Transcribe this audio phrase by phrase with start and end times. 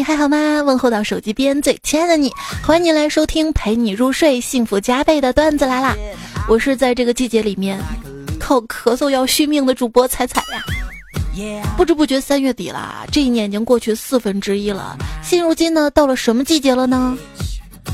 [0.00, 0.62] 嘿，还好吗？
[0.62, 2.32] 问候到手机边最亲爱的你，
[2.64, 5.94] 欢迎你来收听陪你入睡、幸福加倍的段子来啦！
[6.48, 7.78] 我是在这个季节里面
[8.38, 10.64] 靠咳嗽要续命的主播彩彩呀。
[11.76, 14.96] 不知不觉三月底了，这一年已经过去四分之一了。
[15.22, 17.14] 现如今呢，到了什么季节了呢？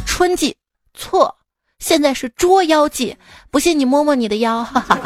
[0.07, 0.55] 春季？
[0.95, 1.35] 错，
[1.81, 3.17] 现在是捉妖季。
[3.51, 4.97] 不信你摸摸你的腰， 哈哈。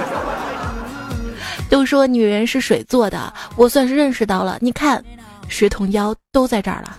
[1.71, 4.59] 都说女人是水做的，我算是认识到了。
[4.61, 5.03] 你看，
[5.51, 6.97] 水桶腰都在这儿了。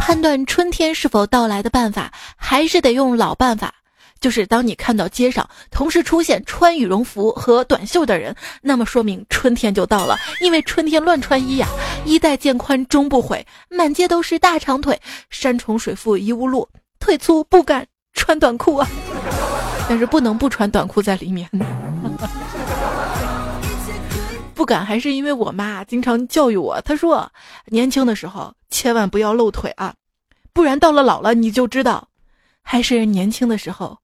[0.00, 3.72] 判断春天是否到来的办法，还是得用老办法。
[4.20, 10.16] 就是当你看到街上同时出现穿羽绒服和短袖的人，那么说明春天就到了。
[10.40, 11.68] 因为春天乱穿衣呀，
[12.04, 16.68] 衣带渐宽终不悔，满街都是大长腿，山重水复疑无路，
[16.98, 18.88] 腿粗不敢穿短裤啊。
[19.88, 21.48] 但是不能不穿短裤在里面，
[24.58, 27.30] 不敢还是因为我妈经常教育我，她说
[27.66, 29.94] 年轻的时候千万不要露腿啊，
[30.52, 32.08] 不然到了老了你就知道，
[32.60, 33.96] 还是年轻的时候。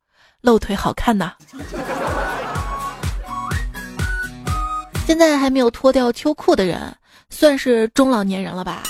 [0.42, 1.32] 露腿好看呐！
[5.04, 6.96] 现在还没有脱掉秋裤的人，
[7.30, 8.84] 算是中老年人了吧？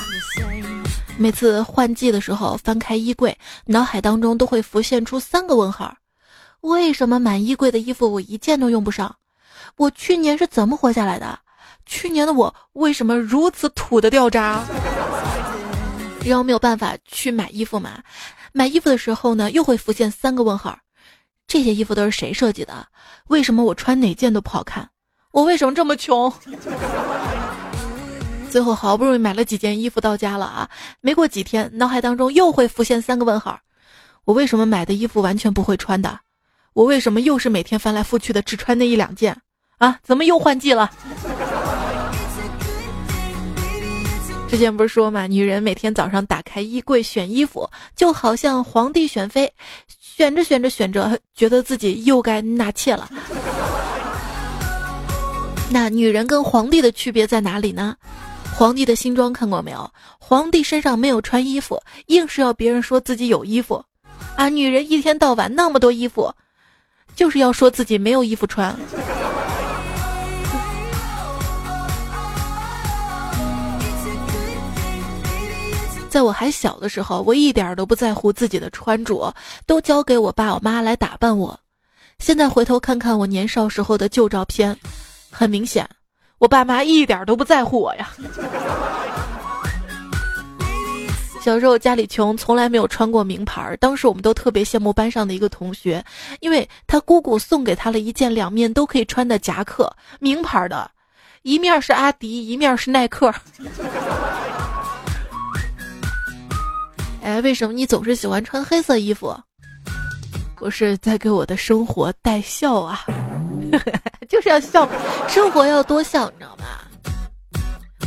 [1.16, 3.34] 每次换季的时候，翻开衣柜，
[3.64, 5.96] 脑海当中都会浮现出三个问号：
[6.60, 9.16] 为什么满衣柜的衣服我一件都用不上？
[9.76, 11.38] 我去年是怎么活下来的？
[11.86, 14.64] 去年的我为什么如此土的掉渣？
[16.24, 18.02] 然后没有办法去买衣服嘛？
[18.52, 20.78] 买衣服的时候呢，又会浮现三个问号。
[21.46, 22.86] 这些衣服都是谁设计的？
[23.28, 24.88] 为什么我穿哪件都不好看？
[25.32, 26.32] 我为什么这么穷？
[28.50, 30.70] 最后好不容易买了几件衣服到家了啊！
[31.00, 33.58] 没过几天，脑海当中又会浮现三个问号：
[34.24, 36.20] 我为什么买的衣服完全不会穿的？
[36.72, 39.36] 我为什么又是每天翻来覆去的只穿那一两件？
[39.78, 40.90] 啊，怎么又换季了？
[44.54, 49.52] 之前不是说嘛，女人每天早上打开衣柜选衣服，就好像皇帝选妃。
[49.98, 53.10] 选着选着选着，觉得自己又该纳妾了。
[55.72, 57.96] 那女人跟皇帝的区别在哪里呢？
[58.54, 59.90] 皇帝的新装看过没有？
[60.20, 63.84] 皇帝身上没有穿衣服，硬是要别人说自己有衣服。
[64.36, 66.32] 啊，女人一天到晚那么多衣服，
[67.16, 68.72] 就是要说自己没有衣服穿。
[76.14, 79.34] 在我还小的时候，我一点都不在乎自己的穿着，
[79.66, 81.58] 都交给我爸我妈来打扮我。
[82.20, 84.78] 现在回头看看我年少时候的旧照片，
[85.28, 85.84] 很明显，
[86.38, 88.12] 我爸妈一点都不在乎我呀。
[91.42, 93.76] 小时候家里穷，从来没有穿过名牌。
[93.80, 96.04] 当时我们都特别羡慕班上的一个同学，
[96.38, 100.88] 因为他姑姑送给他了一件两面都可以穿的夹克，名牌的，
[101.42, 103.34] 一面是阿迪，一面是耐克。
[107.24, 109.34] 哎，为什么你总是喜欢穿黑色衣服？
[110.60, 113.00] 我是在给我的生活带笑啊，
[114.28, 114.86] 就是要笑，
[115.26, 116.66] 生活要多笑，你知道吗？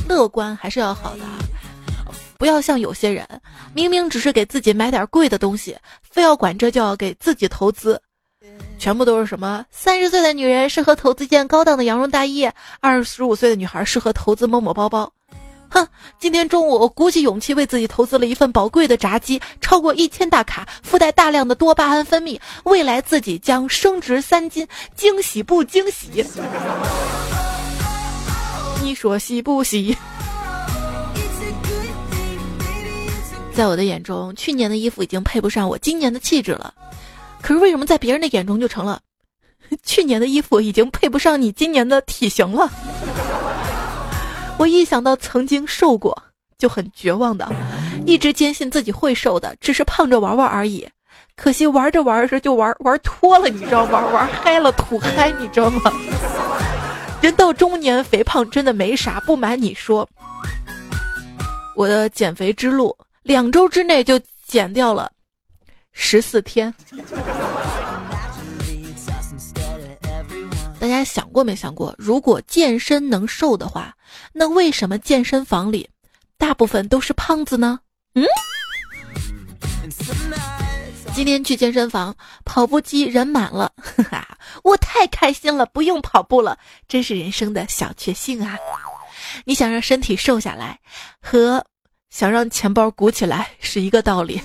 [0.08, 1.24] 乐观还是要好的，
[2.38, 3.28] 不要像有些人，
[3.74, 8.00] 明明只是给自己买点贵的东西，非要管这叫给自己投资，
[8.78, 9.66] 全部都是什么？
[9.72, 12.48] 三十岁的女人适合投资件高档的羊绒大衣，
[12.82, 15.12] 二十五岁的女孩适合投资某某包包。
[15.70, 15.88] 哼，
[16.20, 26.26] 今天中午我鼓起勇气为自己投资了一份宝贵的炸鸡，超过一千大卡，附带大量的多巴胺分泌，未来自己将升值三斤，惊喜不惊喜？
[28.82, 29.98] 你说喜不喜？
[33.54, 36.74] 在我的眼中，去年的衣服已经配不上我今年的气质了，
[37.42, 39.02] 可是为什么在别人的眼中就成了，
[39.84, 42.72] 去年的衣服已经配不上你今年的体型了？
[44.58, 46.24] 我一想到曾经瘦过，
[46.58, 47.48] 就很绝望的，
[48.06, 50.88] 一直坚信自己会瘦的，只是胖着玩玩而已。
[51.36, 54.04] 可惜玩着玩着就玩玩脱了，你知道吗？
[54.08, 55.92] 玩嗨了，土嗨，你知道吗？
[57.22, 59.20] 人到中年，肥胖真的没啥。
[59.20, 60.08] 不瞒你说，
[61.76, 65.12] 我的减肥之路，两周之内就减掉了
[65.92, 66.74] 十四天。
[70.80, 73.96] 大家想过没想过，如果健身能瘦的话，
[74.32, 75.90] 那为什么健身房里
[76.38, 77.80] 大部分都是胖子呢？
[78.14, 78.24] 嗯，
[81.16, 82.16] 今天去健身房，
[82.46, 86.58] 跑步机人满了，哈哈，我太开心了，不用跑步了，
[86.88, 88.56] 真是人生的小确幸啊！
[89.46, 90.80] 你想让身体瘦下来，
[91.20, 91.66] 和
[92.12, 94.42] 想让钱包鼓起来是一个道理。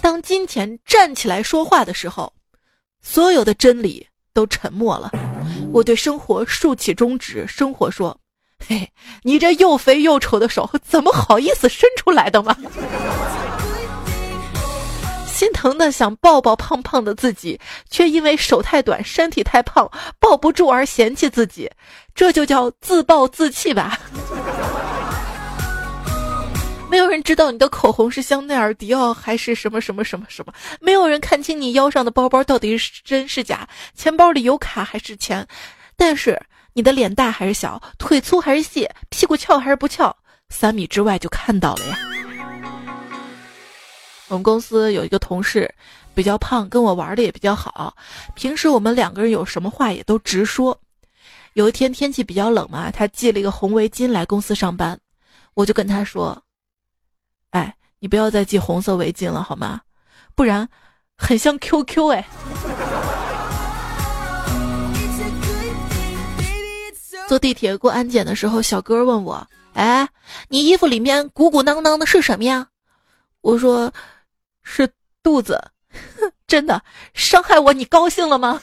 [0.00, 2.32] 当金钱站起来说话的时候。
[3.02, 5.10] 所有的真理都沉默了，
[5.72, 7.46] 我对生活竖起中指。
[7.46, 8.16] 生活说
[8.66, 8.90] ：“嘿，
[9.22, 12.56] 你这又肥又丑的手，怎么好意思伸出来的吗？
[15.26, 17.58] 心疼的想抱抱胖胖的自己，
[17.88, 21.70] 却因为手太短、身体太胖抱不住而嫌弃自己，
[22.14, 23.98] 这就叫自暴自弃吧。
[26.90, 35.46] 没有人知道你的口红是香奈儿、迪奥还是什么什么什么什么，没有人看清你腰上的包包到底是真是假，钱包里有卡还是钱，
[35.96, 36.40] 但是
[36.72, 40.14] 你的脸大还是小，腿粗还是细，屁股翘还是不翘，
[40.48, 41.98] 三米之外就看到了呀。
[44.26, 45.72] 我们公司有一个同事
[46.12, 47.94] 比较胖，跟我玩的也比较好。
[48.34, 50.76] 平时我们两个人有什么话也都直说。
[51.54, 54.98] 有一天天气比较冷嘛，他系了一个红围巾来公司上班，
[55.54, 56.40] 我就跟他说
[57.50, 59.80] ：“哎，你不要再系红色围巾了好吗？
[60.34, 60.68] 不然
[61.16, 62.26] 很像 QQ 哎。”
[67.28, 70.08] 坐地铁过安检的时候，小哥问我：“哎，
[70.48, 72.68] 你衣服里面鼓鼓囊囊的是什么呀？”
[73.42, 73.92] 我说。
[74.62, 74.88] 是
[75.22, 75.58] 肚子，
[76.46, 76.80] 真的
[77.14, 78.60] 伤害我，你高兴了吗？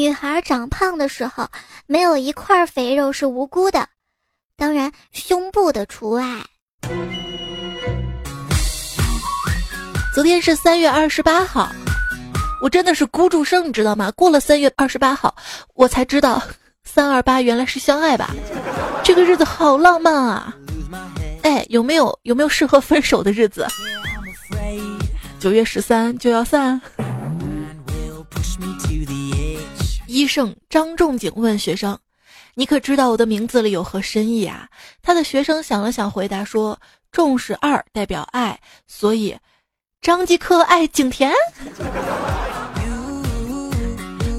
[0.00, 1.46] 女孩长胖的时候，
[1.86, 3.86] 没有一块肥肉是无辜的，
[4.56, 6.24] 当然胸部的除外。
[10.14, 11.70] 昨天是三月二十八号，
[12.62, 14.10] 我真的是孤注生，你知道吗？
[14.12, 15.36] 过了三月二十八号，
[15.74, 16.42] 我才知道
[16.82, 18.34] 三二八原来是相爱吧，
[19.04, 20.56] 这个日子好浪漫啊！
[21.42, 23.66] 哎，有没有有没有适合分手的日子？
[25.38, 26.80] 九月十三就要散。
[30.20, 31.98] 医生张仲景问学生
[32.54, 34.68] ：“你可知道我的名字里有何深意啊？”
[35.00, 36.78] 他的学生想了想，回答说
[37.10, 39.34] ：“重是二，代表爱，所以
[40.02, 41.32] 张继科爱景甜。”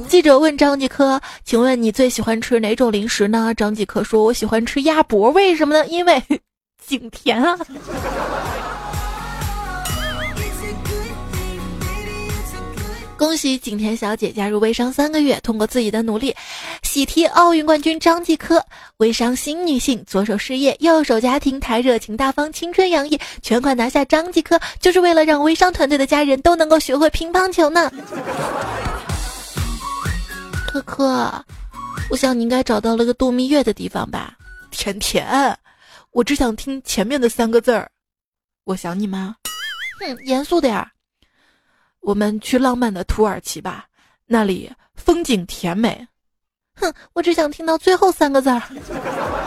[0.07, 5.87] 记者问张继科：“请问你最喜欢吃哪种零食呢？”张继科说：“我喜欢吃鸭脖，为什么呢？
[5.87, 6.23] 因为。”
[6.85, 7.57] 景甜啊！
[13.21, 16.35] 恭喜景甜小姐加入微商三个月，通过自己的努力
[16.81, 18.65] 喜提奥运冠军张继科。
[18.97, 27.91] 微商新女性，左手事业，右手家庭，她热情大方，青春洋溢，全款拿下张继科，就是为了让微商团队的家人都能够学会乒乓球呢。
[30.65, 31.45] 科科，
[32.09, 34.33] 我想你应该找到了个度蜜月的地方吧？
[34.71, 35.55] 甜甜。
[36.09, 37.87] 我只想听前面的三个字儿，
[38.63, 39.35] 我想你吗？
[39.99, 40.89] 哼，严肃点儿。
[42.01, 43.85] 我们去浪漫的土耳其吧，
[44.25, 46.07] 那里风景甜美。
[46.75, 48.61] 哼，我只想听到最后三个字儿，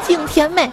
[0.06, 0.70] 景甜美。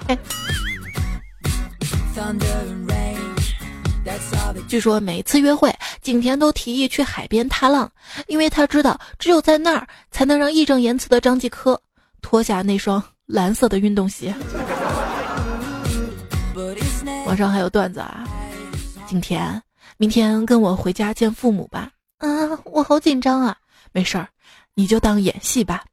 [4.68, 7.92] 据说每次约会，景甜都提议去海边踏浪，
[8.28, 11.80] 因为他知道只有在那儿才能让义正言辞的张继科
[12.22, 14.34] 脱下那双蓝色的运动鞋。
[17.26, 18.24] 网上还有段子啊，
[19.08, 19.62] 景甜，
[20.02, 21.92] 明天跟我回家见父母吧。
[22.18, 22.28] 啊，
[22.66, 23.56] 我好紧张啊。
[23.92, 24.28] 没事儿，
[24.74, 25.84] 你就当演戏吧。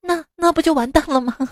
[0.00, 1.36] 那那不就完蛋了吗？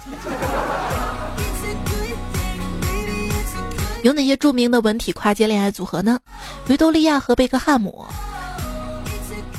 [4.03, 6.19] 有哪些著名的文体跨界恋爱组合呢？
[6.67, 8.05] 维多利亚和贝克汉姆，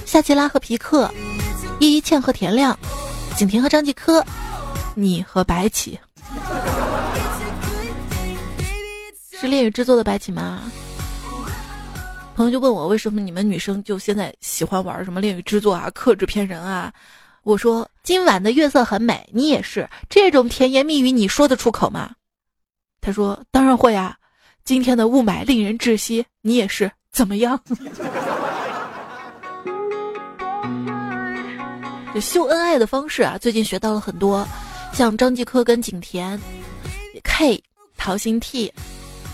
[0.06, 1.10] 夏奇拉和皮克，
[1.80, 2.78] 叶一茜和田亮，
[3.38, 4.22] 景甜和张继科，
[4.94, 5.98] 你和白起。
[9.40, 10.60] 是恋与制作的白起吗？
[12.36, 16.92] 朋友就问我为什么你们女生就现在喜欢玩什么恋与制作啊、克制片人啊？
[17.44, 22.12] 我说今晚的月色很美，你也是这种甜言蜜语，你说得出口吗？
[23.02, 24.16] 他说当然会啊。
[24.64, 27.60] 今天的雾霾令人窒息，你也是怎么样？
[32.14, 34.48] 这秀恩爱的方式啊，最近学到了很多，
[34.94, 36.40] 像张继科跟景甜
[37.24, 37.64] ，K
[37.98, 38.72] 陶心 T。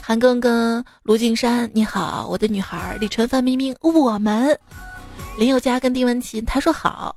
[0.07, 2.95] 韩庚跟卢靖姗，你好，我的女孩。
[2.97, 4.57] 李晨、范冰冰，我们。
[5.37, 7.13] 林宥嘉跟丁文琪，他说好。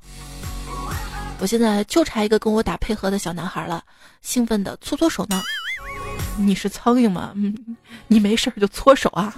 [1.39, 3.81] 我现在就差一个跟我打配合的小男孩了，
[4.21, 5.41] 兴奋的搓搓手呢。
[6.37, 7.31] 你是苍蝇吗？
[7.35, 7.55] 嗯，
[8.07, 9.33] 你没事就搓手啊。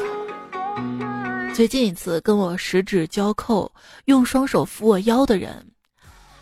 [1.56, 3.72] 最近一次跟我十指交扣，
[4.04, 5.66] 用双手扶我腰的人，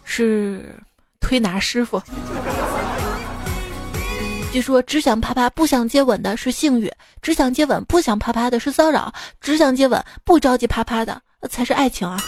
[0.03, 0.75] 是
[1.21, 2.03] 推拿师傅。
[4.51, 6.91] 据说只想啪啪不想接吻的是性欲，
[7.21, 12.19] 只想接吻不想啪啪的是骚扰，只想接吻不着急啪啪的才是爱情啊！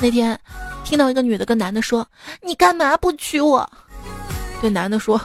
[0.00, 0.38] 那天
[0.84, 2.06] 听到一个女的跟男的说
[2.42, 3.68] ：“你干嘛不娶我？”
[4.60, 5.20] 对男的说：“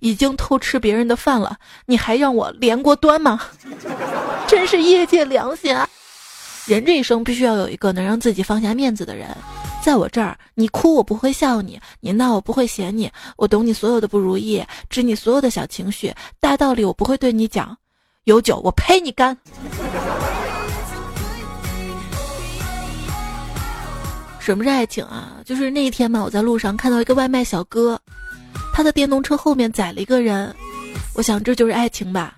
[0.00, 1.56] 已经偷吃别人的饭了，
[1.86, 3.40] 你还让我连锅端吗？”
[4.48, 5.88] 真是业界良心啊！
[6.66, 9.28] 人这一生必须要有一个能让自己放下面子的人。
[9.82, 17.76] 在我这儿，你哭我不会笑你，你闹我不会嫌你，我懂你所有的不如意，知你所有的小情绪，大道理我不会对你讲，
[18.24, 19.36] 有酒我陪你干。
[24.38, 25.38] 什么是爱情啊？
[25.44, 28.00] 就是那一天嘛，我在路上看到一个外卖小哥，
[28.72, 30.54] 他的电动车后面载了一个人，
[31.14, 32.36] 我想这就是爱情吧？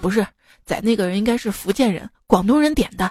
[0.00, 0.26] 不是，
[0.66, 3.08] 载那个人应该是福建人，广东人点的。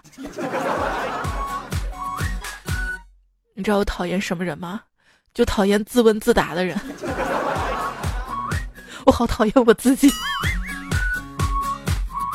[3.53, 4.81] 你知道我讨厌什么人吗？
[5.33, 6.77] 就讨厌自问自答的人。
[9.05, 10.09] 我好讨厌我自己。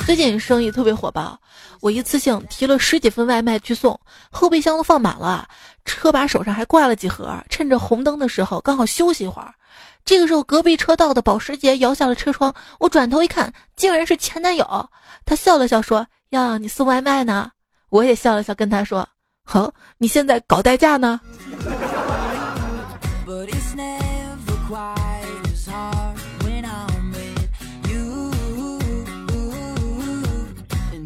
[0.07, 1.41] 最近生意特别火爆，
[1.81, 5.49] 我一次性提了十几份外卖去送，后备箱都放满了，
[5.85, 7.43] 车把手上还挂了几盒。
[7.51, 9.55] 趁着红灯的时候，刚好休息一会儿。
[10.05, 14.91] 这个时候，隔壁车道的保时捷摇下了车窗，我转头一看，竟然是前男友。
[15.25, 17.51] 他笑了笑说：“呀，你送外卖呢？”
[17.91, 19.09] 我也笑了笑，跟他说。
[19.49, 21.21] 好，你现在搞代驾呢？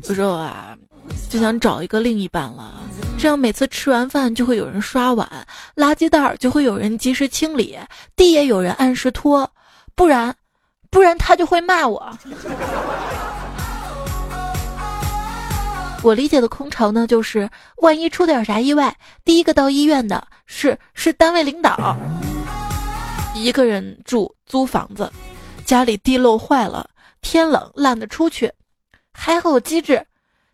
[0.08, 0.74] 有时候啊，
[1.28, 2.80] 就想找一个另一半了，
[3.16, 5.28] 这样每次吃完饭就会有人刷碗，
[5.76, 7.78] 垃圾袋就会有人及时清理，
[8.16, 9.48] 地也有人按时拖，
[9.94, 10.34] 不然，
[10.90, 12.10] 不然他就会骂我。
[16.02, 21.96] 我理解的空巢呢，就是万一出点啥意外，第一个到医院的是是单位领导。
[23.34, 25.12] 一个人住租房子，
[25.64, 26.88] 家里地漏坏了，
[27.20, 28.50] 天冷懒得出去，
[29.12, 30.06] 还好机智，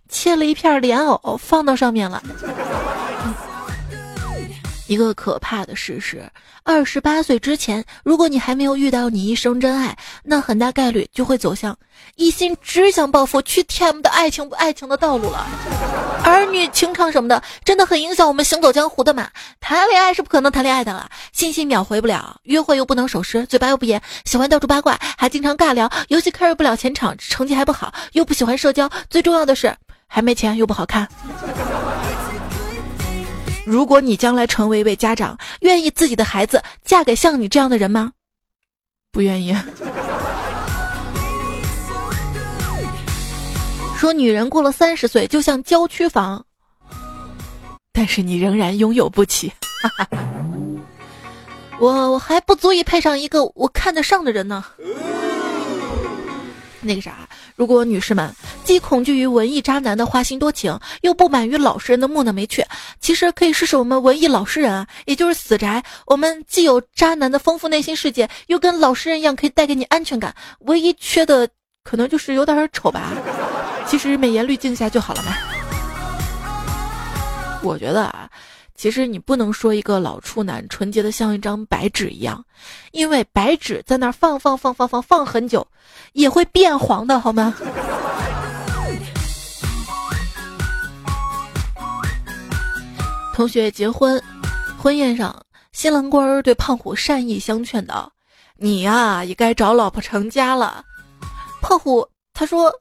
[0.08, 2.22] 切了一片莲藕放到上面了。
[4.86, 6.30] 一个可怕的事实：
[6.62, 11.76] 二十八岁之前，如果你还没有遇到你一生真爱，那很大概率就会走向
[12.14, 15.46] 一心只想报复、去 TM 的爱情不爱情的道路了。
[16.22, 19.28] 儿女情长什么的，真的很影响我们行走江湖的嘛。
[19.60, 29.74] 谈恋爱是不可能谈恋爱的了，信息秒回不了，约会又不能守时，嘴巴又不严，喜欢到处八卦，还经常尬聊，游戏 carry 不了前场，成绩还不好，又不喜欢社交，最重要的是
[30.06, 31.08] 还没钱又不好看。
[33.66, 38.12] 如果你将来成为一位家长，愿意自己的孩子嫁给像你这样的人吗？
[39.10, 39.52] 不愿意。
[43.98, 46.46] 说女人过了三十岁就像郊区房，
[47.92, 49.52] 但是你仍然拥有不起。
[51.80, 54.64] 我我还不足以配上一个我看得上的人呢。
[56.80, 58.32] 那个啥，如果女士们
[58.64, 62.64] 既恐惧于文艺渣男的花心多情，又不满于老实人的木讷没趣，
[63.00, 65.82] 其实可以试试我们文艺老实人，也就是死宅。
[66.06, 70.34] 我们既有渣男的丰富内心世界，又跟老实人一样可以带给你安全感。
[70.60, 71.48] 唯一缺的
[71.82, 73.10] 可能就是有点丑吧，
[73.88, 75.32] 其实美颜滤镜下就好了嘛。
[77.62, 78.28] 我觉得啊。
[78.76, 82.44] 其实你不能说一个老处男纯洁的像一张白纸一样，
[82.92, 85.66] 因为白纸在那儿放放放放放放很久，
[86.12, 87.54] 也会变黄的，好吗？
[93.34, 94.22] 同学结婚，
[94.78, 95.42] 婚宴上，
[95.72, 98.12] 新郎官儿对胖虎善意相劝道
[98.56, 100.84] ：“你呀，也该找老婆成家了。”
[101.60, 102.72] 胖虎他说。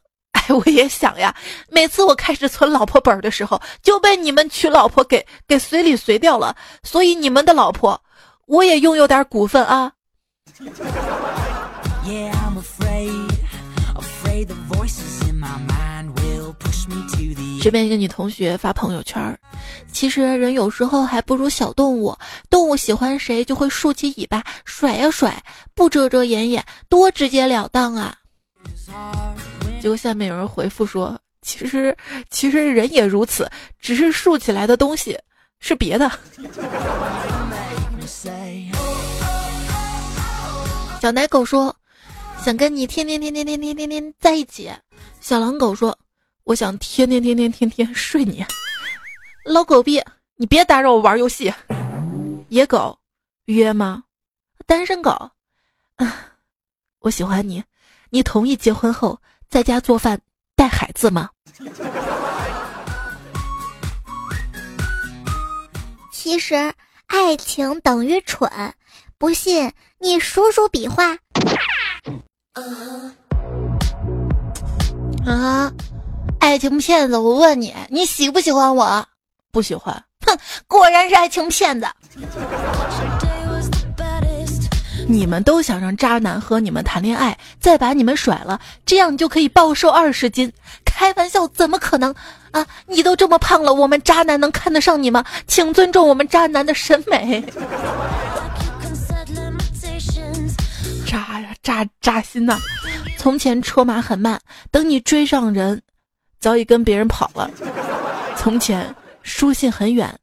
[0.53, 1.35] 我也想呀，
[1.69, 6.55] 每次我开始存老婆本的时候，就被你们娶老婆给给随礼随掉了。
[6.83, 7.99] 所以你们的老婆，
[8.45, 9.91] 我也拥有点股份啊。
[17.61, 19.35] 这边一个女同学发朋友圈，
[19.91, 22.15] 其实人有时候还不如小动物，
[22.47, 28.15] 动物喜欢谁就会竖起尾巴甩呀甩，不遮遮掩掩，多直截了当啊。
[29.85, 31.15] 结果下面有人回复说
[31.45, 31.95] ：“其实，
[32.31, 33.47] 其实人也如此，
[33.79, 35.15] 只是竖起来的东西
[35.59, 36.11] 是别的。”
[40.99, 41.75] 小奶狗说
[42.43, 44.71] ：“想跟你天天天天天天天天在一起。”
[45.21, 45.95] 小狼狗说
[46.45, 48.43] ：“我想天天天天天天睡你。”
[49.45, 50.01] 老狗逼，
[50.35, 51.53] 你别打扰我玩游戏。
[52.49, 52.97] 野狗
[53.45, 54.03] 约吗？
[54.65, 55.11] 单身狗
[55.97, 56.31] 啊，
[57.01, 57.63] 我喜欢你，
[58.09, 59.21] 你同意结婚后？
[59.49, 60.19] 在家做饭
[60.55, 61.29] 带孩子吗？
[66.11, 66.73] 其实
[67.07, 68.49] 爱情等于蠢，
[69.17, 71.17] 不信你数数笔画。
[75.25, 75.71] 啊，
[76.39, 77.17] 爱情骗子！
[77.17, 79.07] 我问你，你喜不喜欢我？
[79.51, 80.03] 不喜欢。
[80.25, 80.37] 哼，
[80.67, 81.87] 果然是爱情骗子。
[85.07, 90.51] 你们都想让渣男和你们谈恋爱，再把你们甩了，这样你就可以暴瘦二十斤？
[90.83, 92.13] 开玩笑，怎么可能
[92.51, 92.65] 啊？
[92.87, 95.23] 你都这么胖了，我们渣男能看得上你吗？
[95.45, 97.43] 请尊重我们渣男的审美。
[101.05, 102.57] 扎呀扎扎心呐！
[103.17, 104.39] 从前车马很慢，
[104.71, 105.81] 等你追上人，
[106.39, 107.49] 早已跟别人跑了。
[108.35, 110.13] 从前书信很远，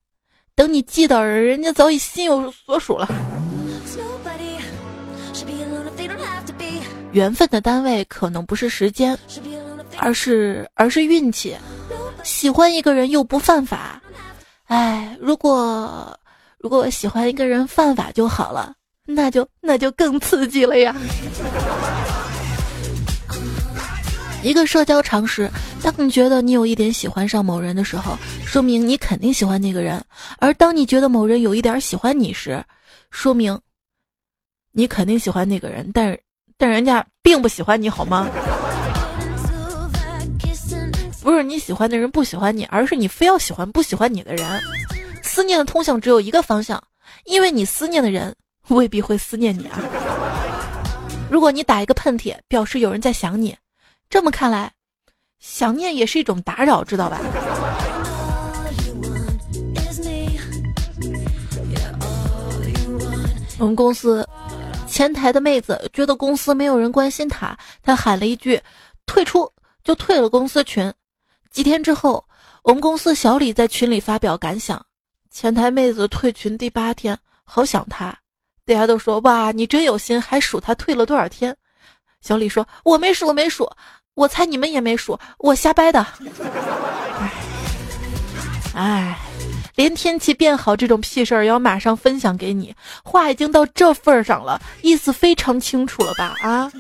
[0.55, 3.09] 等你寄到人，人家早已心有所属了。
[7.13, 9.17] 缘分的单位可能不是时间，
[9.99, 11.55] 而是而是运气。
[12.25, 14.01] 喜欢一个人又不犯法，
[14.65, 16.19] 哎，如果
[16.59, 20.97] 如果喜欢一个人犯法就好了，那就那就更刺激了呀。
[24.43, 25.51] 一个社交常识：
[25.83, 28.17] 当你觉得你有一点喜欢上某人的时候，
[28.47, 30.01] 说明你肯定喜欢那个人；
[30.39, 32.65] 而当你觉得某人有一点喜欢你时，
[33.11, 33.61] 说明
[34.71, 36.19] 你肯定喜欢那个人，但是。
[36.57, 38.29] 但人家并不喜欢你，好吗？
[41.23, 44.61] 不是你喜欢的人不喜欢你，而是你非要喜欢不喜欢你的人。
[45.23, 46.83] 思念的通向只有一个方向，
[47.25, 48.35] 因为你思念的人
[48.69, 49.79] 未必会思念你啊。
[51.31, 53.57] 如果你打一个喷嚏，表示有人在想你，
[54.11, 54.73] 这么看来，
[55.39, 57.21] 想念也是一种打扰，知道吧？
[63.59, 64.29] 我们公司。
[64.93, 68.61] 前台的妹子觉得公司没有人关心她，她喊了一句
[69.07, 69.51] “退出”，
[69.83, 70.93] 就退了公司群。
[71.51, 72.23] 几天之后，
[72.63, 74.85] 我们公司小李在群里发表感想：
[75.31, 78.15] 前台妹子退群第八天，好想她。
[78.67, 81.57] 大家都说：“哇，你真有心，还数她退了多少天。”
[82.21, 83.67] 小李说：“我没数，我没数，
[84.13, 86.07] 我猜你们也没数，我瞎掰的。”
[87.17, 87.33] 哎，
[88.77, 89.22] 哎。
[89.75, 96.35] 连天气变好这种屁事儿也要马上分享给你，话已经到这份儿上了，意思非常清楚了吧？
[96.43, 96.71] 啊，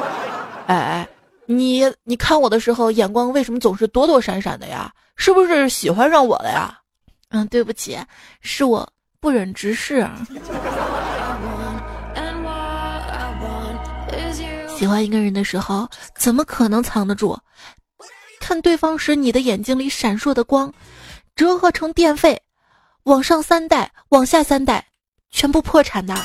[0.66, 1.08] 哎哎，
[1.46, 4.92] 你你看我的时候眼光为什么总是躲躲闪闪的呀？
[5.16, 6.78] 是不是喜欢上我了呀？
[7.30, 7.98] 嗯，对不起，
[8.40, 8.86] 是我
[9.18, 10.06] 不忍直视。
[14.76, 17.38] 喜欢一个人的时候，怎么可能藏得住？
[18.38, 20.72] 看对方时，你的眼睛里闪烁的光。
[21.36, 22.40] 折合成电费，
[23.02, 24.82] 往上三代，往下三代，
[25.30, 26.16] 全部破产的。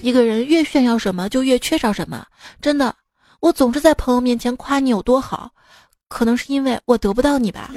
[0.00, 2.24] 一个人越炫耀什么，就越缺少什么。
[2.62, 2.96] 真的，
[3.40, 5.50] 我总是在朋友面前夸你有多好，
[6.08, 7.70] 可能是因为我得不到你吧。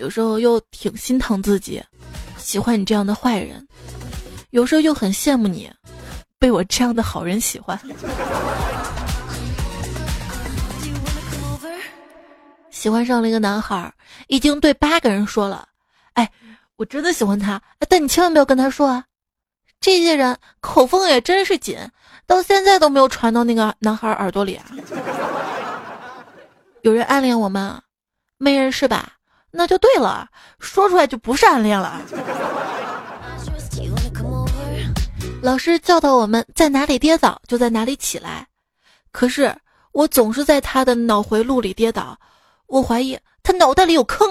[0.00, 1.80] 有时候又挺心疼自己，
[2.36, 3.60] 喜欢你这样的坏人；
[4.50, 5.70] 有时候又很羡慕你，
[6.40, 7.80] 被我这样的好人喜欢。
[12.78, 13.92] 喜欢上了一个男孩，
[14.28, 15.66] 已经对八个人说了。
[16.12, 16.30] 哎，
[16.76, 19.04] 我真的喜欢他，但你千万不要跟他说啊！
[19.80, 21.76] 这些人口风也真是紧，
[22.24, 24.64] 到现在都没有传到那个男孩耳朵里啊。
[26.82, 27.82] 有人暗恋我吗？
[28.36, 29.14] 没人是吧？
[29.50, 30.28] 那就对了，
[30.60, 32.00] 说出来就不是暗恋了。
[35.42, 38.46] 老师教导我们在哪里跌倒就在哪里起来，
[39.10, 39.52] 可是
[39.90, 42.16] 我总是在他的脑回路里跌倒。
[42.68, 44.28] 我怀疑他脑袋里有坑。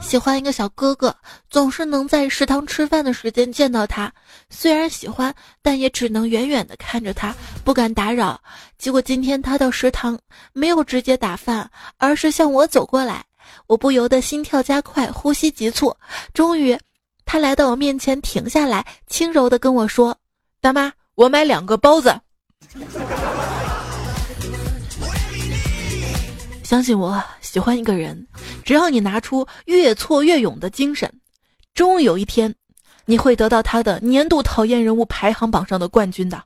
[0.00, 1.14] 喜欢一个小哥哥，
[1.48, 4.12] 总是能在食堂吃饭的时间见到他。
[4.48, 8.40] 虽然喜欢，但也只能远远的看着他，不敢打扰。
[8.78, 10.18] 结果今天他到食堂，
[10.52, 11.68] 没有直接打饭，
[11.98, 13.24] 而是向我走过来。
[13.66, 15.94] 我不由得心跳加快，呼吸急促。
[16.34, 16.76] 终于，
[17.24, 20.16] 他来到我面前，停下来，轻柔的跟我说
[20.60, 22.12] ：“大妈，我买两个包子。”
[26.70, 28.28] 相信我，喜欢一个人，
[28.64, 31.12] 只要你拿出越挫越勇的精神，
[31.74, 32.54] 终有一天，
[33.06, 36.40] 你会得到他的年度讨厌人物排行榜上的冠军的。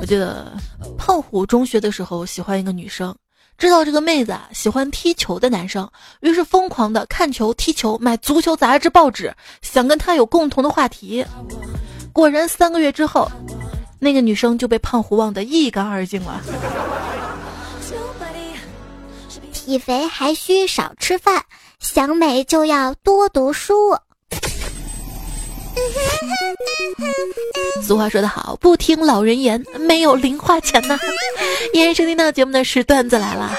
[0.00, 0.56] 我记得
[0.96, 3.14] 胖虎中学的时候喜欢一个女生，
[3.58, 5.86] 知道这个妹子啊喜欢踢球的男生，
[6.22, 11.22] 于是疯狂的看球、踢球、买足球杂志、报纸，想跟他有共同的话题。
[12.10, 13.30] 果然三个月之后，
[13.98, 16.40] 那个女生就被胖虎忘得一干二净了。
[19.64, 21.40] 体肥还需少吃饭，
[21.80, 23.96] 想美就要多读书。
[27.82, 30.98] 俗话说得好，不听老人言，没有零花钱呐。
[31.72, 33.50] 依然收听到节目的是段子来了。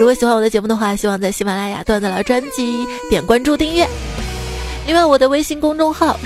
[0.00, 3.86] 如果喜欢我的节目的话，希望在喜马拉雅段子来专辑点关注订阅。
[4.84, 6.18] 另外，我的微信公众号。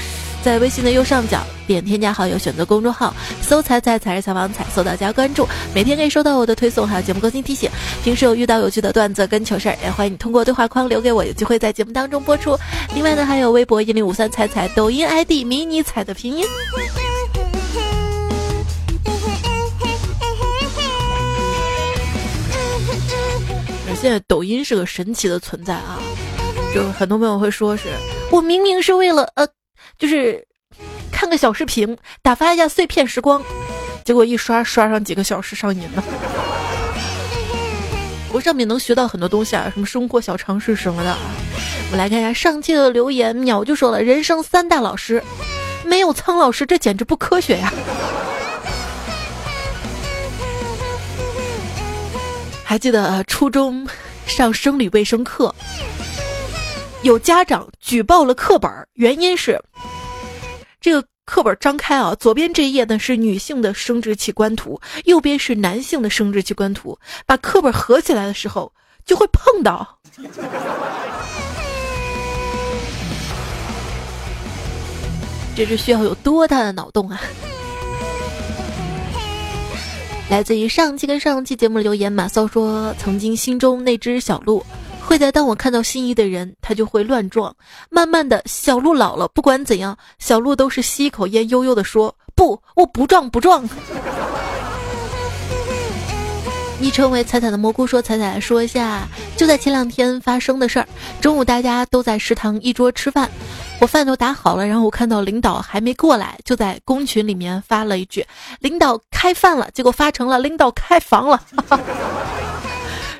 [0.44, 5.48] 在微信的右上角点添加好友选择公众号搜采采采采访采搜到加关注。
[5.74, 7.70] 每天可以收到我的推送还有节目更新提醒。
[8.02, 12.58] 平时有遇到有趣的段子跟糗事也欢迎你通过对话框留给我有机会在节目当中播出。
[12.94, 16.44] 另外呢还有微博一零五三彩彩抖音 id 迷你采的拼音。
[23.98, 25.98] 现在抖音是个神奇的存在啊
[26.74, 27.88] 就很多朋友会说是
[28.30, 29.48] 我明明是为了呃
[29.98, 30.46] 就是
[31.10, 33.42] 看个小视频打发一下碎片时光，
[34.04, 36.04] 结果一刷刷上几个小时上瘾了。
[38.32, 41.16] 我上面能学到很多东西啊，什么生活小常识什么的。
[41.86, 45.22] 我们来看一下上期的留言，鸟就说了：人生三大老师，
[45.84, 47.72] 没有苍老师，这简直不科学呀。
[52.64, 53.86] 还记得初中
[54.26, 55.54] 上生理卫生课，
[57.04, 59.62] 有家长举报了课本，原因是
[60.80, 68.72] 这个课本张开啊，左边这一页呢是女性的生殖器官图，右边是男性的生殖器官图，把课本合起来的时候
[69.04, 69.98] 就会碰到。
[75.54, 77.20] 这是需要有多大的脑洞啊！
[80.30, 84.64] 来自于上期跟上期节目留言，马骚说：“曾经心中那只小鹿，
[85.06, 87.54] 会在当我看到心仪的人，他就会乱撞。
[87.90, 93.68] 慢慢的小鹿老了，不管怎样，小鹿都是吸一口烟，悠悠的说：不，我不撞，不撞。”
[96.80, 100.86] 昵称为彩彩的蘑菇说：“彩彩说一下，就在前两天发生的事儿。
[101.20, 103.30] 中午大家都在食堂一桌吃饭。”
[103.80, 108.26] 我饭都打好了，然后我看到领导还没过来，就在公群里面发了一句
[108.60, 111.40] ：“领导开饭了。”结果发成了“领导开房了”。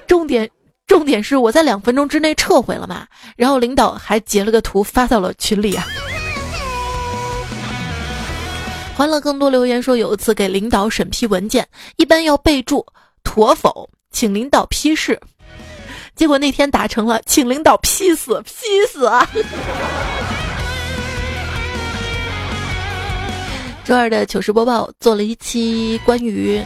[0.07, 0.51] 重点
[0.87, 5.85] 重点是我在两分钟之内撤回了嘛，然后领导还截了个图发到了群里啊。
[8.95, 11.67] 欢乐更多留言说，有一次给领导审批文件，
[11.97, 12.87] 一般要备注
[13.25, 15.19] “妥否”，请领导批示。
[16.15, 18.53] 结果那天打成了“请领导批死，批
[18.89, 19.29] 死啊”。
[23.85, 26.63] 周二的糗事播报做了一期关于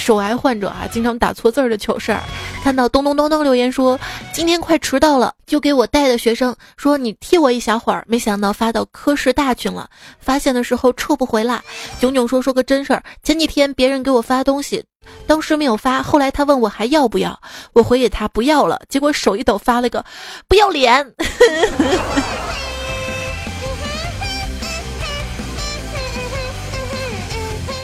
[0.00, 2.22] 手癌患者啊经常打错字儿的糗事儿。
[2.64, 3.98] 看到咚咚咚咚留言说
[4.32, 8.04] 今天快迟到了，就给我带的学生说你替我一小会儿。
[8.08, 11.62] 没想到发到科室大群了，发现的时候撤不回来。
[12.00, 14.82] 囧囧说说个真事儿，前几天别人给我发东西，
[15.26, 17.38] 当时没有发，后来他问我还要不要，
[17.72, 20.04] 我回给他不要了，结果手一抖发了个
[20.48, 21.14] 不要脸。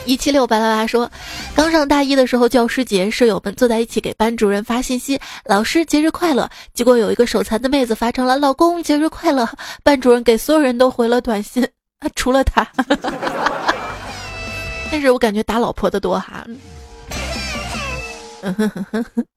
[0.07, 1.11] 一七六八八八说，
[1.55, 9.49] 刚上大一的时候，教师节，舍友们坐在一起给班主任发信息：“老师节日快乐。”结果有一个手残的妹子发成了“老公节日快乐”，
[9.83, 11.69] 班主任给所有人都回了短信，
[12.15, 12.67] 除了他。
[14.91, 16.47] 但是我感觉打老婆的多哈。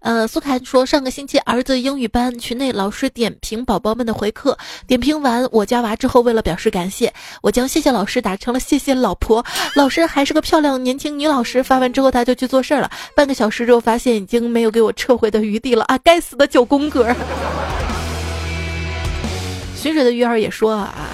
[0.00, 9.44] 呃，苏凯说，上个星期儿子英语班群内老师点评宝宝们的回课，点评完我家娃之后，为了表示感谢，我将谢谢老师打成了谢谢老婆。
[9.74, 11.62] 老师还是个漂亮年轻女老师。
[11.62, 15.96] 发完之后他就去做事儿了，半个小时之后发现已经没有给我撤回的余地了啊！
[15.98, 17.14] 该死的九宫格。
[19.76, 21.08] 寻水的鱼儿也说啊，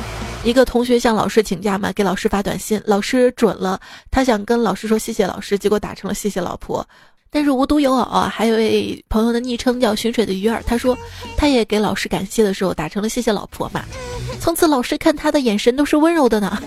[0.44, 3.80] 一个同学向老师请假嘛，给老师发短信，老师准了，
[4.10, 6.86] 他想跟老师说谢谢老师，结果打成了谢谢老婆。
[7.30, 10.96] 但是无独有偶啊，还有一位朋友的昵称叫寻水的鱼儿，他说
[11.36, 13.84] 他也给老师感谢的时候打成了谢谢老婆嘛。
[14.40, 16.62] 从此老师看他的眼神都是温柔的呢。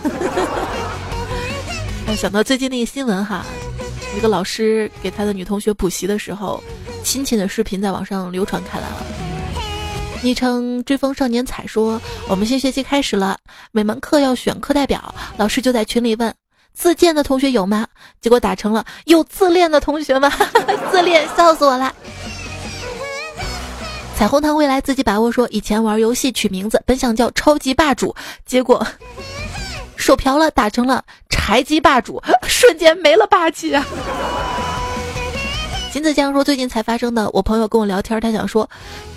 [2.17, 3.45] 想到最近那个新闻哈，
[4.17, 6.61] 一个老师给他的女同学补习的时候，
[7.03, 8.97] 亲亲的视频在网上流传开来了。
[10.21, 13.37] 昵称追风少年彩说，我们新学期开始了，
[13.71, 16.35] 每门课要选课代表，老师就在群里问。
[16.73, 17.87] 自荐的同学有吗？
[18.19, 20.31] 结果打成了有自恋的同学吗？
[20.91, 21.93] 自恋，笑死我了。
[24.15, 28.85] 彩虹糖未来自己把握说，以前玩游戏取名字本想叫超级霸主，结果
[29.97, 33.85] 手瓢了，打成了柴鸡霸主， 瞬间没了霸气啊。
[35.91, 38.69] 金子江说，最近才发生的，我朋友跟我聊天，他想说，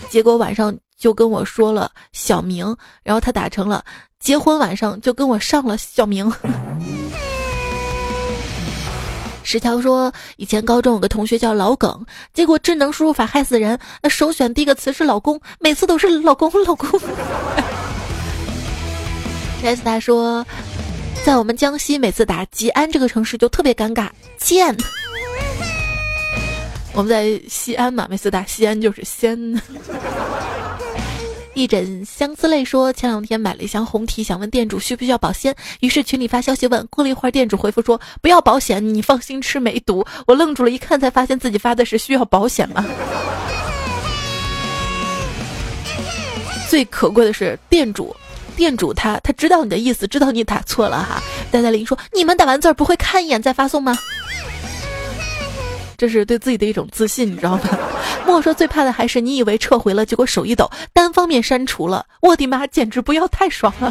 [0.09, 3.85] 结果晚上就跟我说了小明，然后他打成了
[4.19, 6.33] 结婚晚上就跟我上了小明。
[9.44, 16.88] 石桥说：“以前高中有个同学叫老耿，结果智能输入法害死人，那首选第一个词是老公，每次都是老公老公。
[19.62, 20.44] ”S 他说
[21.24, 24.74] ：“在我们江西，每次打吉安这个城市就特别尴尬，贱。
[26.92, 29.38] 我们在西安嘛，每次打西安就是仙。”
[31.55, 36.85] 一枕相思泪说：“前两天买了一箱红提，想问店主需不需要保鲜，于是群里发消息问。
[36.90, 40.05] 过了一会儿，店主回复说不要保险，你放心吃，没毒。
[40.27, 42.85] 我愣住了，一看才发现自己发的是需要保险吗？
[46.69, 48.14] 最可贵的是店主，
[48.57, 51.23] 店主他他知道你的意思，知道你打错了哈。
[51.53, 53.97] 戴戴林说：你们打完字不会看一眼再发送吗？”
[56.05, 57.61] 这是对自己的一种自信，你知道吗？
[58.27, 62.05] 莫说最怕的还是你以为撤回了，结果手一抖，单方面删除了。
[62.21, 63.90] 我的妈，简直不要太爽了！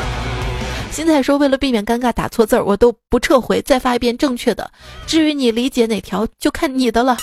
[0.92, 4.70] 新彩说，为了避免尴尬打错字儿，我都不撤回，再发一遍正确的。
[5.06, 7.16] 至于你理解哪条，就看你的了。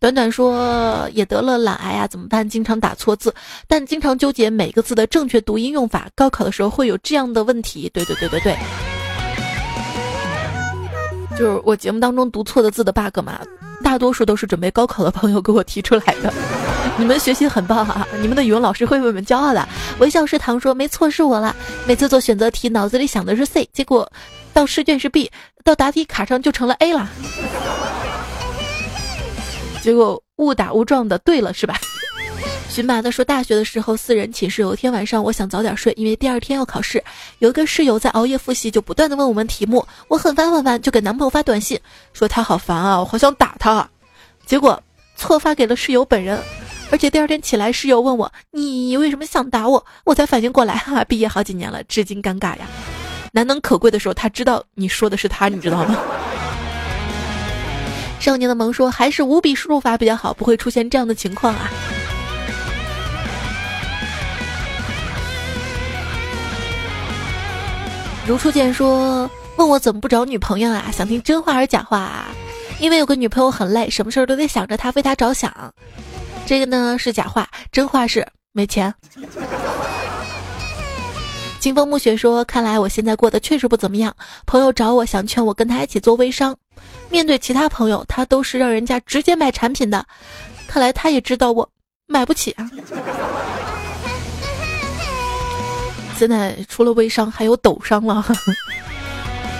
[0.00, 2.48] 短短说也得了懒癌啊，怎么办？
[2.48, 3.34] 经常打错字，
[3.68, 6.08] 但经常纠结每个字的正确读音用法。
[6.14, 7.90] 高考的时候会有这样的问题。
[7.92, 8.56] 对对对对对，
[11.38, 13.40] 就是我节目当中读错的字的 bug 嘛，
[13.82, 16.32] 大多数都是准备高考的朋友给我提出来的。
[16.98, 19.66] 你们学习很棒啊，你们的语文老师会为我们骄傲的。
[19.98, 24.10] 微笑食堂说没错是我了，每次做选择题脑子里想的是 C，结果
[24.52, 25.30] 到试卷是 B，
[25.64, 27.08] 到答题卡上就成了 A 了。
[29.82, 31.74] 结果误打误撞的对了是吧？
[32.72, 37.04] 荨麻的说，大学的时候四人寝室，有一天晚上我想早点睡，因为第二天要考试。
[37.38, 39.86] 有一个室友在熬夜复习，就不断的问我们题目。
[40.08, 41.78] 我很烦很烦，就给男朋友发短信
[42.14, 43.86] 说他好烦啊，我好想打他。
[44.46, 44.82] 结果
[45.16, 46.40] 错发给了室友本人，
[46.90, 52.66] 而且第二天起来，室友问我你为什么想打我，我才反应过来，哈，毕业好几年了，至今尴尬呀。
[53.32, 55.94] 难能可贵的时候，他知道你说的是他，你知道吗？
[58.18, 61.70] 少年的萌说：“还是五笔输入法比较好，不会出现这样的情况啊。”
[68.24, 70.90] 如初见说：“问我怎么不找女朋友啊？
[70.92, 71.98] 想听真话还是假话？
[71.98, 72.28] 啊？
[72.78, 75.52] 因为有个女朋友很累，什么事儿都得想着她，为她着想。
[76.46, 78.94] 这个呢是假话，真话是没钱。”
[81.58, 84.14] 清风暮雪说：“看来我现在过得确实不怎么样。
[84.46, 86.56] 朋友找我，想劝我跟他一起做微商。
[87.10, 90.04] 面对其他朋友，他都是让人家直接买产品的。
[90.68, 91.68] 看来他也知道我
[92.06, 92.70] 买不起啊。
[96.22, 98.24] 现在除了微商，还有抖商了。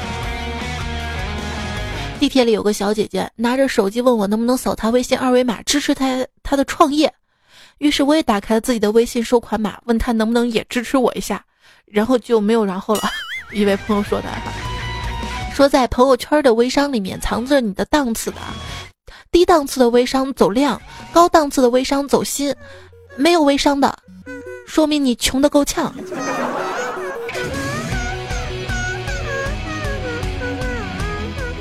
[2.20, 7.12] 地铁里有个小姐姐拿着手机问我能不能扫她微信二维码支持她她的创业。
[7.78, 11.44] 于是我也打开了自己的微信收款码，问她能不能也支持我一下。”
[11.84, 13.02] 然后就没有然后了，
[13.50, 14.28] 一位朋友说的，
[15.52, 18.36] 说在朋友圈的微商里面藏着你的档次的，
[19.32, 20.80] 低档次的微商走量，
[21.12, 22.54] 高档次的微商走心，
[23.16, 23.98] 没有微商的，
[24.66, 25.94] 说明你穷的够呛。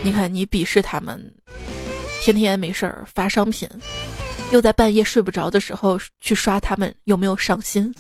[0.04, 1.34] 你看你鄙视他们，
[2.22, 3.70] 天天没事儿发商品，
[4.52, 7.94] 又在半夜睡不着的时候去刷他们，有没有上心？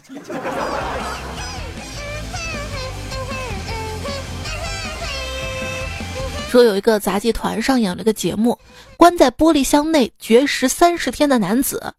[6.49, 8.57] 说有一个杂技团上演了个节目，
[8.97, 11.93] 关在玻璃箱内绝食三十天的男子。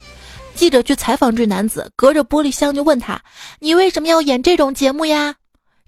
[0.55, 3.21] 记者去采访这男子，隔着玻璃箱就问他
[3.61, 5.35] ：“你为什么要演这种节目呀？”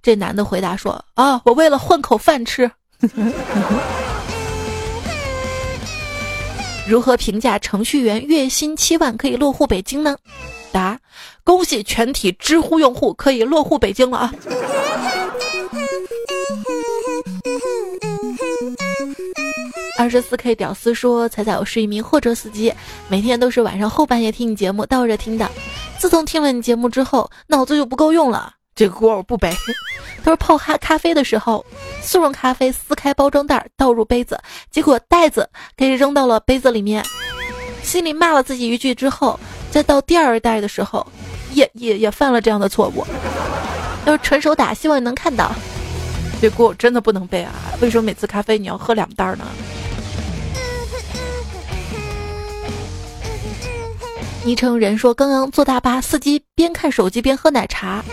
[0.02, 2.70] 这男的回答说：“啊，我为了混口饭吃。
[6.86, 10.14] ”如何评价程序员月薪七万可以落户北京呢？
[10.70, 10.98] 答：
[11.42, 14.34] 恭喜全体知乎用户可以落户北京了啊！
[20.14, 22.72] 十四 K 屌丝说：“彩彩，我是一名货车司机，
[23.08, 25.50] 每天都是晚上后半夜听你节目，倒着听的。
[25.98, 28.52] 自从听了你节目之后，脑子就不够用了。
[28.76, 29.52] 这个锅我不背。
[30.22, 31.66] 他说泡哈咖啡的时候，
[32.00, 34.38] 速溶咖啡撕开包装袋倒入杯子，
[34.70, 37.04] 结果袋子给扔到了杯子里面，
[37.82, 39.36] 心里骂了自己一句之后，
[39.72, 41.04] 再倒第二袋的时候，
[41.54, 43.04] 也也也犯了这样的错误。
[44.06, 45.50] 要是纯手打，希望你能看到。
[46.40, 47.52] 这锅我真的不能背啊！
[47.80, 49.44] 为什么每次咖啡你要喝两袋呢？”
[54.44, 58.04] 昵称人说：“刚刚坐大巴，司机边看手机边喝奶茶，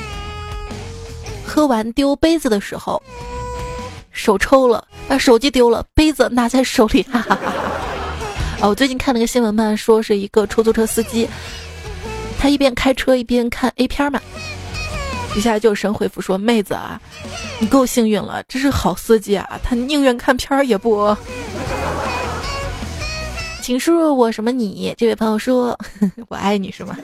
[1.45, 3.03] 喝完丢杯子的时候，
[4.11, 7.03] 手抽了，把手机丢了，杯子拿在手里。
[7.11, 7.53] ”哈哈哈！
[8.61, 11.27] 哦，我最近看了个新闻嘛，说是一个出租车司机，
[12.39, 14.21] 他一边开车一边看 A 片嘛，
[15.33, 16.97] 底下就神回复说：“妹子啊，
[17.59, 21.13] 你够幸运了，这是好司机啊，他宁愿看片儿也不。”
[23.61, 24.93] 请输入我什么你？
[24.97, 25.77] 这位朋友说
[26.27, 26.97] ：“我爱你是吗？”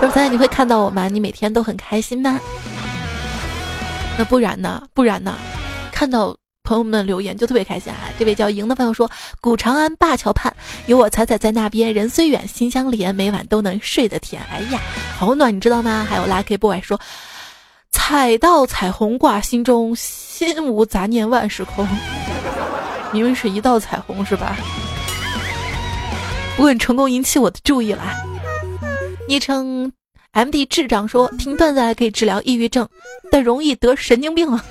[0.00, 1.08] 说猜你会看到我吗？
[1.08, 2.40] 你每天都很开心吗？
[4.16, 4.82] 那不然呢？
[4.94, 5.34] 不然呢？
[5.92, 7.98] 看到朋友们留言就特别开心啊！
[8.18, 10.54] 这位叫莹的朋友说：“古长安灞桥畔
[10.86, 14.80] 有我彩彩在那边，人虽远心相连，每晚都能睡得甜。”哎呀，
[15.18, 16.06] 好暖，你知道吗？
[16.08, 16.98] 还有 Lucky Boy 说
[17.92, 21.86] ：“踩到彩虹挂心中，心无杂念万事空。”
[23.12, 24.56] 明明是一道彩虹是吧？
[26.56, 28.02] 不很成功引起我的注意了。
[29.28, 29.92] 昵称
[30.32, 32.88] M D 智障说听段子还可以治疗抑郁症，
[33.30, 34.64] 但容易得神经病啊。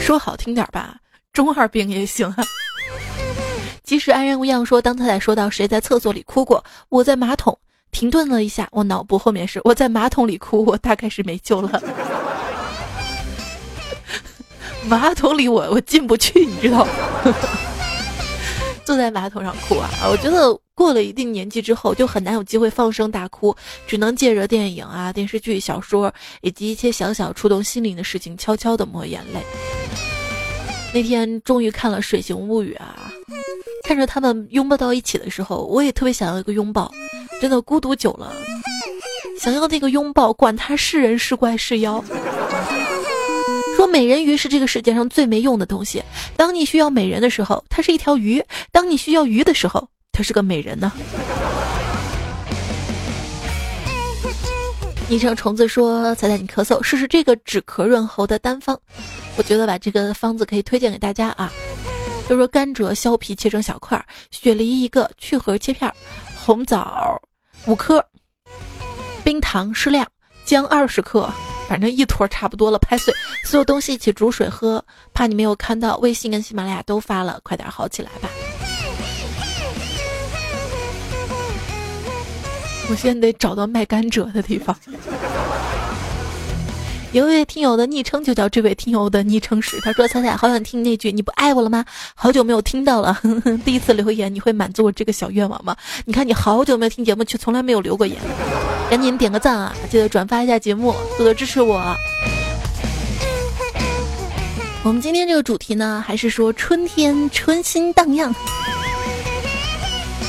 [0.00, 0.96] 说好听点吧，
[1.32, 2.36] 中二病也行啊。
[3.82, 7.58] 即使安然无恙说，当他在说到谁在厕所里哭过，我在马桶，
[7.90, 11.82] 停顿了一下，我脑部后面是我在马桶里哭，我大概是没救了。
[14.86, 16.90] 马桶里我我进不去，你知道吗？
[18.84, 19.90] 坐在马桶上哭啊！
[20.10, 23.54] 我觉得过了一定年纪之后，就很难有机会放声大哭，
[23.86, 26.10] 只能借着电影啊、电视剧、小说
[26.40, 29.40] 以及一些小小触动心灵的事情，悄悄的抹眼泪。
[30.94, 33.12] 那天终于看了《水形物语》啊，
[33.84, 36.90] 看着他们拥抱到一起的时候，我也特别想要一个拥抱。
[37.42, 38.32] 真的孤独久了，
[39.38, 42.02] 想要那个拥抱，管他是人是怪是妖。
[43.88, 46.04] 说美人鱼是这个世界上最没用的东西。
[46.36, 48.38] 当你需要美人的时候，它是一条鱼；
[48.70, 50.92] 当你需要鱼的时候，它是个美人呢。
[55.08, 58.78] 昵称虫子说：“彩彩，你咳嗽，试试这个止咳润喉的单方。
[59.38, 61.50] 我觉得把，这个方子可以推荐给大家啊。
[62.28, 65.90] 就说甘蔗削皮切成小块，雪梨一个去核切片，
[66.44, 67.18] 红枣
[67.64, 68.04] 五颗，
[69.24, 70.06] 冰糖适量，
[70.44, 71.32] 姜二十克。”
[71.68, 73.12] 反正一坨差不多了，拍碎
[73.44, 74.82] 所有东西一起煮水喝。
[75.12, 78.30] 怕你没有看到，微信跟喜马拉雅都发了，快点好起来吧。
[82.90, 84.74] 我现在得找到卖甘蔗的地方。
[87.12, 91.82] 有一位听友的昵称就叫这位听友的昵称是，他说：“彩彩，好想听那句你不爱我了吗？
[92.14, 93.18] 好久没有听到了，
[93.64, 95.74] 第一次留言，你会满足我这个小愿望吗？
[96.04, 98.18] 你看你好久没有听节目，却从来没有留过言，
[98.90, 99.74] 赶紧点个赞啊！
[99.90, 101.82] 记得转发一下节目，多多支持我。
[104.82, 108.34] 我们今天这个主题呢，还是说春天春心荡漾，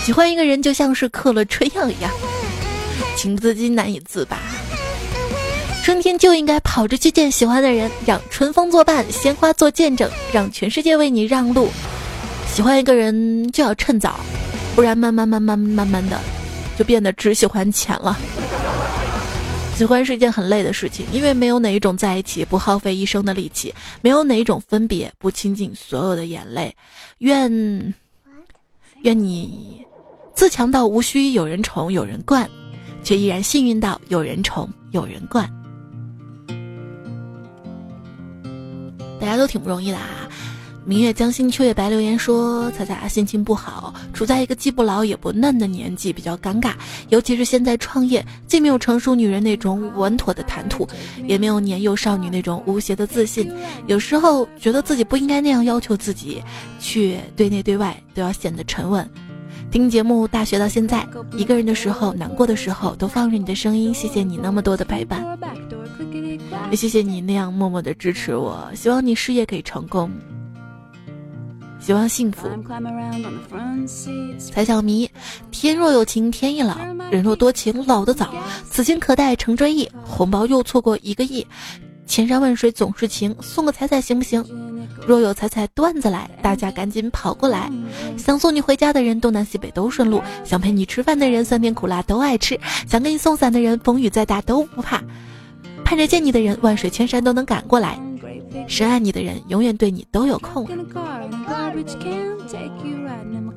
[0.05, 2.09] 喜欢一个人就像是嗑了春药一样，
[3.17, 4.37] 情不自禁，难以自拔。”
[5.83, 11.69] 春天就应该跑着去见喜欢的人，让春风作伴，鲜花做见证，让全世界为你让路。
[12.53, 14.19] 喜欢一个人就要趁早，
[14.75, 16.19] 不然慢慢慢慢慢慢的，
[16.77, 18.15] 就变得只喜欢钱了。
[19.75, 26.75] 喜欢是一件很累的事情，因为没有哪一种在一起不耗费一生的力气，没有哪一种分别不倾尽所有的眼泪。
[27.19, 27.49] 愿
[29.01, 29.83] 愿你
[30.35, 32.47] 自强到无需有人宠有人惯，
[33.03, 35.49] 却依然幸运到有人宠有人惯。
[39.19, 40.27] 大家都挺不容易的啊！
[40.86, 41.88] 明月将心，秋月白。
[41.89, 46.71] 留言说：彩彩心情不好，处在一个既不老也不嫩的年纪，比较尴尬。
[47.10, 50.88] 尤其是现在创业，既没有成熟女人那种稳妥的谈吐，
[51.27, 53.51] 也没有年幼少女那种无邪的自信。
[53.86, 56.41] 有时候觉得自己不应该那样要求自己，
[56.79, 59.08] 却对内对外都要显得沉稳。
[59.69, 63.93] 听节目，大学到现在，一个人的时候、难过的时候，都放着你的声音。
[63.93, 65.23] 谢谢你那么多的陪伴。
[66.69, 70.12] 也谢谢你那样默默的支持我，希望你事业可以成功，
[71.79, 72.47] 希望幸福。
[74.51, 75.09] 才小迷，
[75.51, 76.77] 天若有情天亦老，
[77.12, 78.33] 人若多情老得早。
[78.69, 81.45] 此情可待成追忆，红包又错过一个亿。
[82.05, 84.43] 千山万水总是情，送个彩彩行不行？
[85.07, 87.71] 若有彩彩段子来，大家赶紧跑过来。
[88.17, 92.57] 想送你回家的人，东南西北都顺路；想陪你吃饭的人，酸甜苦辣都爱吃；
[92.88, 95.01] 想给你送伞的人，风雨再大都不怕。
[95.89, 97.99] 盼着见你的人，万水千山都能赶过来；
[98.67, 100.67] 深爱你的人，永远对你都有空。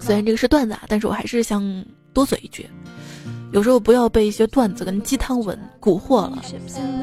[0.00, 1.62] 虽然这个是段子啊，但是我还是想
[2.14, 2.66] 多嘴一句：
[3.52, 6.42] 有时候不要被一些段子跟鸡汤文蛊惑了。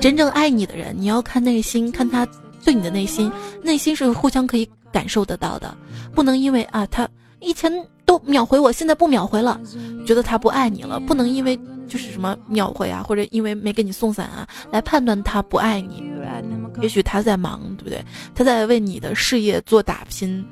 [0.02, 2.28] 真正爱你的人，你要看内心，看他
[2.66, 5.78] 对你的内心，内心是互相可以感受得到的。
[6.16, 7.08] 不能因为啊，他
[7.40, 7.72] 以前
[8.04, 9.62] 都秒回我，现在不秒回了，
[10.08, 11.00] 觉得他不爱你了。
[11.00, 11.56] 不能因为。
[11.90, 16.08] 就是什么秒回啊，或者因为没给你送伞啊，来判断他不爱你。
[16.82, 18.02] 也许他在忙，对不对？
[18.36, 20.46] 他在为你的事业做打拼。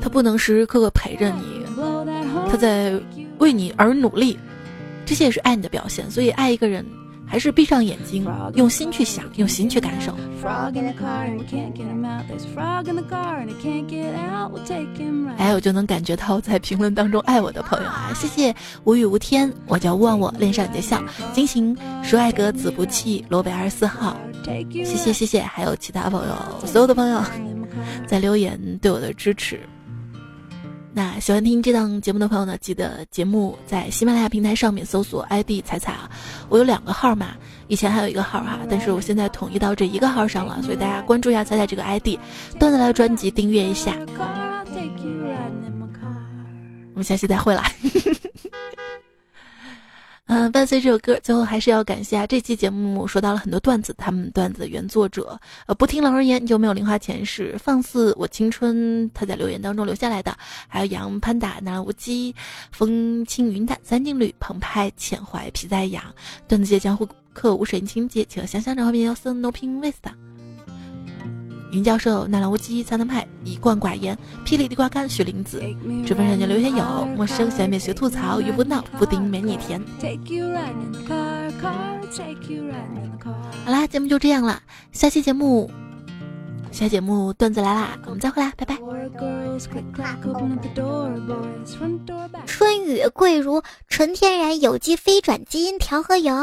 [0.00, 1.64] 他不能时时刻刻陪着你，
[2.50, 2.98] 他在
[3.38, 4.36] 为你而努力，
[5.04, 6.10] 这些也是爱你的表现。
[6.10, 6.84] 所以爱一个人。
[7.30, 10.12] 还是闭上眼睛，用心去想，用心去感受。
[15.38, 18.52] 哎，我就能感觉到在评论当中爱我的朋友啊，谢谢
[18.82, 21.00] 无语无天，我叫忘我，恋上你的笑，
[21.32, 26.34] 金行舒爱格子不弃，罗北二十四号，谢谢谢谢，还有其他朋友，
[26.66, 27.22] 所有的朋友
[28.08, 29.60] 在留言对我的支持。
[30.92, 36.10] 那喜欢听这档节目的朋友呢，记得节目在喜马拉雅平台上面搜索 ID“ 彩彩”啊，
[36.48, 37.28] 我有两个号嘛，
[37.68, 42.18] 以前还有一个号哈，但是我现在统一到这一个号上了，所以大家关注一下彩彩这个 ID，
[42.58, 43.96] 段子来专辑订阅一下。
[46.92, 47.64] 我们下期再会啦。
[50.32, 52.24] 嗯，伴随这首歌，最后还是要感谢啊！
[52.24, 60.32] 这期节目说到了很多段子，他们段子的原作者，呃，不听老人言就没有零花钱，是放肆我青春，他在留言当中留下来的。
[60.68, 62.32] 还有杨潘达、南无鸡、
[62.70, 66.04] 风轻云淡、三金缕、澎湃浅怀、皮在痒、
[66.46, 70.12] 段子界江湖客、无水清洁、企鹅香香、张画面、要送 No Pin Vista。
[71.72, 75.62] 云教授、纳兰无羁、苍南派、一贯寡言、霹雳地瓜干、雪玲子、
[76.04, 79.80] 直分人家刘天友、陌生小妹学吐槽、鱼不闹、布丁没你甜。
[83.64, 84.60] 好啦，节目就这样了，
[84.90, 85.70] 下期节目，
[86.72, 88.76] 下节目段子来啦，我们再会啦，拜拜。
[92.46, 96.34] 春雨贵如纯天然有机非转基因调和油。